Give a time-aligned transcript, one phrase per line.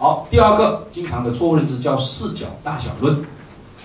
[0.00, 3.22] 好，第二个经常的错误认知叫视角大小论。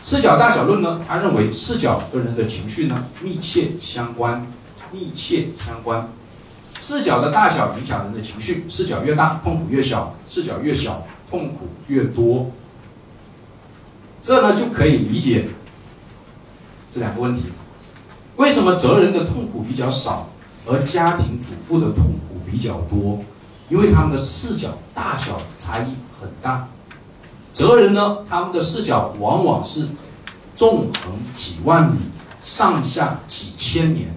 [0.01, 4.47] 视角大小论呢，他认为视角跟人的情绪呢密切相关，
[4.93, 6.07] 密切相关。
[6.77, 12.49] 视角的大小影响人的情绪，视角越大，痛苦越小；视角越小，痛苦越多。
[14.21, 15.49] 这呢就可以理解
[16.89, 17.43] 这两个问题：
[18.37, 20.29] 为什么哲人的痛苦比较少，
[20.65, 23.19] 而家庭主妇的痛苦比较多？
[23.67, 26.67] 因为他们的视角大小差异很大。
[27.53, 29.87] 哲人呢，他们的视角往往是
[30.55, 31.97] 纵横几万里，
[32.43, 34.13] 上下几千年。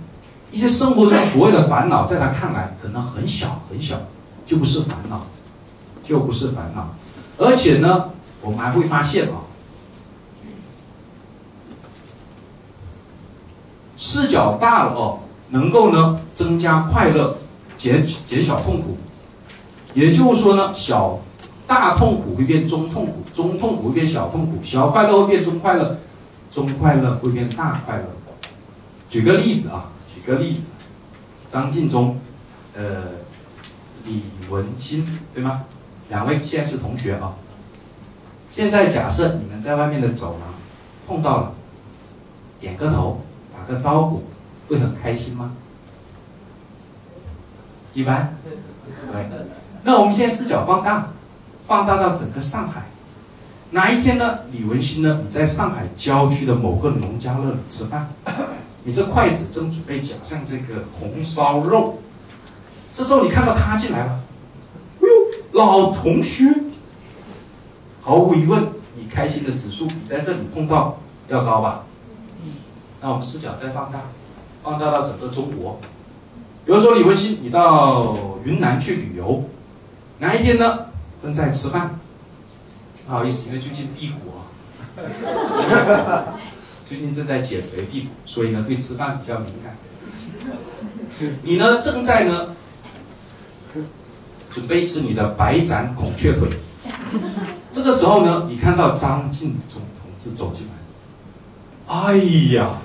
[0.51, 3.99] 一些生活中所谓的烦恼，在他看来可能很小很小，
[4.45, 5.23] 就不是烦恼，
[6.03, 6.91] 就不是烦恼。
[7.39, 9.45] 而且呢，我们还会发现啊，
[13.97, 15.21] 视角大了哦，
[15.51, 17.39] 能够呢增加快乐，
[17.77, 18.99] 减减小痛苦。
[19.95, 21.19] 也就是说呢，小
[21.69, 25.99] 大痛苦会变中痛苦，中痛苦会变小痛苦，小快乐会变中快乐，
[26.51, 28.05] 中快乐会变大快乐。
[29.09, 29.93] 举个例子啊。
[30.13, 30.69] 举个例子，
[31.49, 32.19] 张晋忠，
[32.75, 33.03] 呃，
[34.05, 35.65] 李文新，对吗？
[36.09, 37.35] 两位现在是同学啊。
[38.51, 40.55] 现在假设你们在外面的走廊
[41.07, 41.53] 碰到了，
[42.61, 43.21] 点个头，
[43.57, 44.25] 打个招呼，
[44.69, 45.53] 会很开心吗？
[47.95, 48.53] 一般，对。
[49.85, 51.11] 那我们现在视角放大，
[51.69, 52.87] 放大到整个上海，
[53.73, 54.39] 哪一天呢？
[54.51, 55.21] 李文新呢？
[55.23, 58.09] 你在上海郊区的某个农家乐里吃饭。
[58.85, 61.99] 你这筷子正准备夹上这个红烧肉，
[62.91, 64.21] 这时候你看到他进来了，
[64.99, 65.09] 哎呦，
[65.53, 66.47] 老同学，
[68.01, 70.97] 毫无疑问，你开心的指数比在这里碰到
[71.29, 71.83] 要高吧？
[73.03, 74.01] 那我们视角再放大，
[74.63, 75.79] 放大到整个中国，
[76.65, 79.45] 比如说李文新，你到云南去旅游，
[80.21, 80.87] 哪一天呢？
[81.21, 81.99] 正在吃饭，
[83.07, 84.47] 不好意思，因为最近辟谷啊。
[86.85, 89.77] 最近正在减肥辟谷，所以呢对吃饭比较敏感。
[91.43, 92.55] 你呢正在呢
[94.51, 96.49] 准备吃你的白斩孔雀腿，
[97.71, 100.73] 这个时候呢你看到张晋忠同志走进来，
[101.95, 102.17] 哎
[102.55, 102.81] 呀，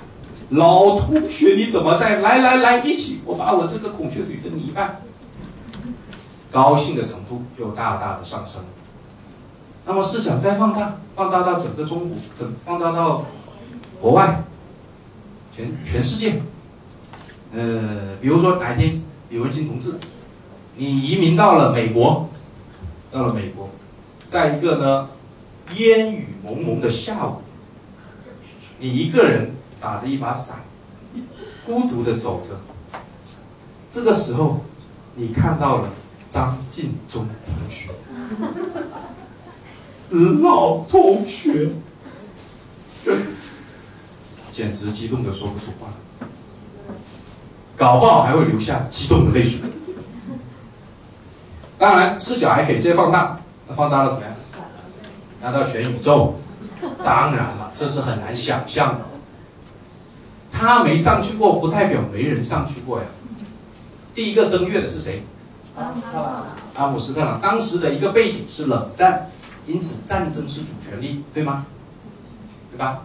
[0.50, 2.18] 老同学你怎么在？
[2.18, 5.00] 来来来，一起，我把我这个孔雀腿分你一半。
[6.54, 8.62] 高兴的程度又大大的上升。
[9.84, 13.24] 那么市场再放大，放大到整个中国，整放大到。
[14.00, 14.44] 国外，
[15.50, 16.42] 全全世界，
[17.54, 19.98] 呃，比如说哪一天李文清同志，
[20.76, 22.28] 你移民到了美国，
[23.10, 23.70] 到了美国，
[24.28, 25.08] 在一个呢
[25.76, 27.36] 烟雨蒙蒙的下午，
[28.78, 30.58] 你一个人打着一把伞，
[31.64, 32.60] 孤独的走着，
[33.88, 34.60] 这个时候，
[35.14, 35.88] 你看到了
[36.34, 37.90] 张晋忠同学，
[40.42, 41.68] 老同学。
[44.50, 45.92] 简直激动的说不出话，
[47.76, 49.60] 搞不好还会留下激动的泪水。
[51.78, 54.34] 当然，视角还可以再放大，那放大了什么呀？
[55.40, 56.34] 拿到全宇宙。
[57.04, 59.06] 当然了，这是很难想象的。
[60.50, 63.04] 他没上去过，不代表没人上去过呀。
[64.16, 65.22] 第一个登月的是谁？
[65.76, 66.46] 阿姆斯特朗。
[66.74, 69.30] 阿姆斯特朗当时的一个背景是冷战，
[69.66, 71.66] 因此战争是主旋律，对吗？
[72.70, 73.02] 对吧？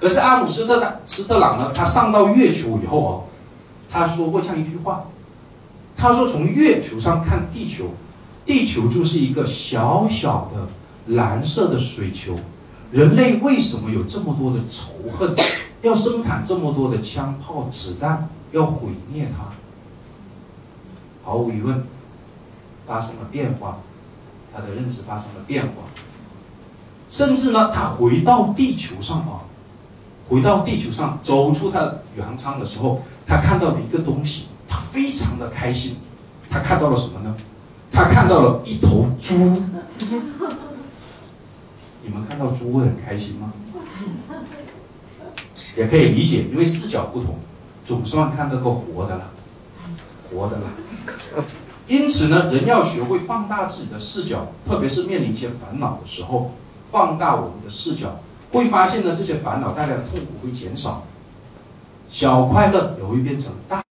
[0.00, 1.72] 可是阿姆斯特朗斯特朗呢？
[1.72, 3.24] 他上到月球以后哦，
[3.90, 5.04] 他说过这样一句话，
[5.96, 7.90] 他说从月球上看地球，
[8.44, 12.34] 地球就是一个小小的蓝色的水球，
[12.90, 15.34] 人类为什么有这么多的仇恨，
[15.82, 19.52] 要生产这么多的枪炮子弹，要毁灭它？
[21.22, 21.82] 毫无疑问，
[22.86, 23.78] 发生了变化，
[24.52, 25.84] 他的认知发生了变化，
[27.08, 29.42] 甚至呢，他回到地球上啊。
[30.28, 35.96] 回到地球上，走出他的宇航舱的时候，他看到了一个东西，他非常的开心。
[36.48, 37.36] 他看到了什么呢？
[37.90, 39.34] 他看到了一头猪。
[42.02, 43.52] 你们看到猪会很开心吗？
[45.76, 47.36] 也可以理解，因为视角不同，
[47.84, 49.30] 总算看到个活的了，
[50.34, 51.44] 活的了。
[51.88, 56.52] 因此呢，人要学会放大自己的视角，特别是面临一些烦恼的时候，
[56.90, 58.20] 放大我们的视角。
[58.52, 61.04] 会发现呢，这些烦恼带来的痛苦会减少，
[62.08, 63.81] 小快乐也会变成大